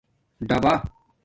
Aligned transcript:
ڈبا 0.49 0.71